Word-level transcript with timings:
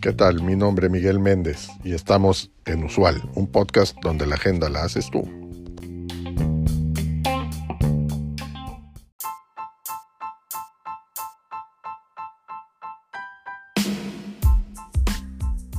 ¿Qué 0.00 0.12
tal? 0.12 0.42
Mi 0.42 0.54
nombre 0.54 0.86
es 0.86 0.92
Miguel 0.92 1.18
Méndez 1.18 1.68
y 1.82 1.92
estamos 1.94 2.52
en 2.64 2.84
Usual, 2.84 3.22
un 3.34 3.48
podcast 3.48 3.96
donde 4.02 4.26
la 4.26 4.36
agenda 4.36 4.68
la 4.68 4.84
haces 4.84 5.10
tú. 5.10 5.22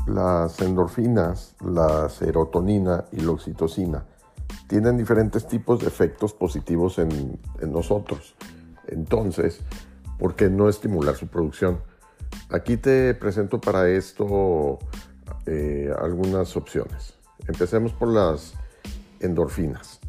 Las 0.08 0.60
endorfinas, 0.62 1.56
la 1.64 2.10
serotonina 2.10 3.06
y 3.12 3.22
la 3.22 3.32
oxitocina 3.32 4.06
tienen 4.68 4.98
diferentes 4.98 5.48
tipos 5.48 5.80
de 5.80 5.88
efectos 5.88 6.34
positivos 6.34 7.00
en, 7.00 7.40
nosotros. 7.62 8.36
Entonces, 8.88 9.62
¿por 10.18 10.36
qué 10.36 10.50
no 10.50 10.70
estimular 10.70 11.16
su 11.16 11.28
producción? 11.28 11.80
Aquí 12.50 12.78
te 12.78 13.14
presento 13.14 13.60
para 13.60 13.90
esto 13.90 14.80
eh, 15.46 15.94
algunas 16.00 16.56
opciones. 16.56 17.14
Empecemos 17.48 17.94
por 17.94 18.10
las 18.10 18.54
endorfinas. 19.20 20.00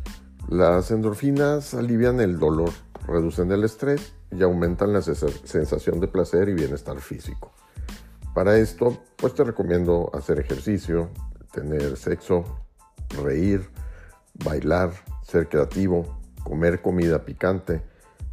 Las 0.49 0.91
endorfinas 0.91 1.75
alivian 1.75 2.21
el 2.21 2.39
dolor, 2.39 2.71
reducen 3.07 3.53
el 3.53 3.65
estrés 3.65 4.15
y 4.31 4.43
aumentan 4.43 4.93
la 4.93 5.03
sensación 5.03 6.01
de 6.01 6.09
placer 6.09 6.49
y 6.49 6.55
bienestar 6.55 7.01
físico. 7.01 7.53
Para 8.35 8.57
esto, 8.57 9.03
pues 9.17 9.35
te 9.35 9.45
recomiendo 9.45 10.11
hacer 10.15 10.39
ejercicio, 10.39 11.11
tener 11.53 11.97
sexo, 11.97 12.45
reír, 13.23 13.69
bailar, 14.45 14.93
ser 15.23 15.49
creativo, 15.49 16.19
comer 16.45 16.81
comida 16.81 17.25
picante, 17.25 17.83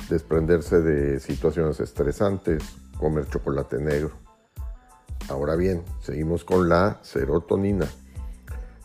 desprenderse 0.09 0.81
de 0.81 1.19
situaciones 1.19 1.79
estresantes, 1.79 2.63
comer 2.97 3.27
chocolate 3.29 3.79
negro. 3.79 4.11
Ahora 5.29 5.55
bien, 5.55 5.83
seguimos 6.01 6.43
con 6.43 6.69
la 6.69 6.99
serotonina. 7.01 7.87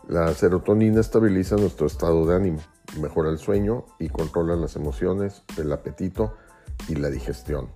La 0.09 0.33
serotonina 0.35 1.01
estabiliza 1.01 1.57
nuestro 1.57 1.87
estado 1.87 2.27
de 2.27 2.35
ánimo, 2.35 2.61
mejora 3.01 3.31
el 3.31 3.39
sueño 3.39 3.85
y 3.99 4.09
controla 4.09 4.57
las 4.57 4.75
emociones, 4.77 5.43
el 5.57 5.71
apetito 5.73 6.35
y 6.89 6.95
la 6.95 7.11
digestión. 7.11 7.69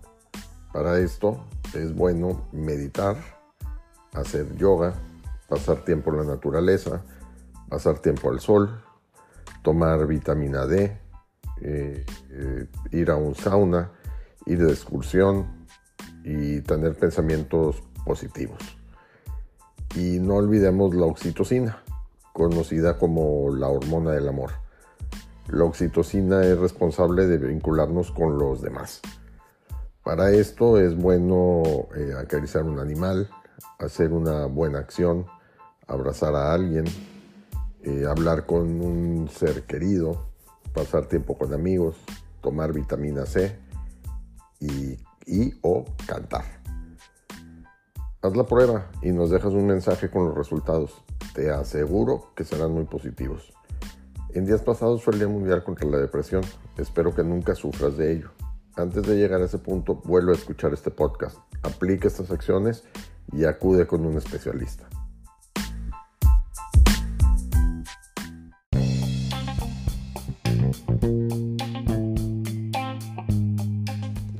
Para 0.73 0.99
esto 0.99 1.45
es 1.75 1.95
bueno 1.95 2.49
meditar, 2.53 3.17
hacer 4.15 4.57
yoga, 4.57 4.95
pasar 5.49 5.85
tiempo 5.85 6.11
en 6.11 6.17
la 6.19 6.25
naturaleza, 6.25 7.03
pasar 7.69 7.99
tiempo 7.99 8.31
al 8.31 8.41
sol, 8.41 8.83
tomar 9.63 10.07
vitamina 10.07 10.67
D, 10.67 10.99
eh, 11.67 12.05
eh, 12.31 12.67
ir 12.91 13.11
a 13.11 13.17
un 13.17 13.35
sauna, 13.35 13.91
ir 14.45 14.59
de 14.59 14.71
excursión 14.71 15.67
y 16.23 16.61
tener 16.61 16.95
pensamientos 16.95 17.83
positivos. 18.05 18.59
Y 19.97 20.19
no 20.19 20.35
olvidemos 20.35 20.95
la 20.95 21.07
oxitocina, 21.07 21.83
conocida 22.35 22.99
como 22.99 23.49
la 23.51 23.69
hormona 23.69 24.11
del 24.11 24.29
amor. 24.29 24.51
La 25.49 25.65
oxitocina 25.65 26.45
es 26.45 26.59
responsable 26.59 27.27
de 27.27 27.39
vincularnos 27.39 28.11
con 28.11 28.37
los 28.37 28.61
demás. 28.61 29.01
Para 30.03 30.33
esto 30.33 30.79
es 30.79 30.95
bueno 30.95 31.63
eh, 31.97 32.13
acariciar 32.15 32.65
un 32.65 32.79
animal, 32.79 33.31
hacer 33.79 34.13
una 34.13 34.45
buena 34.45 34.81
acción, 34.81 35.25
abrazar 35.87 36.35
a 36.35 36.53
alguien, 36.53 36.85
hablar 38.07 38.47
con 38.47 38.81
un 38.81 39.29
ser 39.29 39.65
querido, 39.65 40.34
pasar 40.75 41.07
tiempo 41.07 41.39
con 41.39 41.55
amigos, 41.55 41.97
tomar 42.43 42.73
vitamina 42.73 43.25
C 43.25 43.57
y, 44.61 44.99
o 45.63 45.85
cantar. 46.07 46.45
Haz 48.21 48.37
la 48.37 48.45
prueba 48.45 48.91
y 49.03 49.13
nos 49.13 49.31
dejas 49.31 49.53
un 49.53 49.67
mensaje 49.67 50.11
con 50.11 50.27
los 50.27 50.35
resultados. 50.35 51.03
Te 51.35 51.51
aseguro 51.51 52.33
que 52.35 52.45
serán 52.45 52.73
muy 52.73 52.85
positivos. 52.85 53.53
En 54.31 54.47
días 54.47 54.63
pasados 54.63 55.03
fue 55.03 55.13
el 55.13 55.21
Día 55.21 55.29
Mundial 55.29 55.63
contra 55.63 55.89
la 55.89 55.99
Depresión. 55.99 56.43
Espero 56.77 57.15
que 57.15 57.23
nunca 57.23 57.55
sufras 57.55 57.97
de 57.97 58.13
ello. 58.13 58.31
Antes 58.77 59.05
de 59.05 59.17
llegar 59.17 59.41
a 59.41 59.45
ese 59.45 59.59
punto, 59.59 60.03
vuelve 60.05 60.33
a 60.33 60.35
escuchar 60.35 60.73
este 60.73 60.91
podcast. 60.91 61.39
Aplica 61.63 62.09
estas 62.09 62.31
acciones 62.31 62.85
y 63.33 63.45
acude 63.45 63.87
con 63.87 64.05
un 64.05 64.17
especialista. 64.17 64.89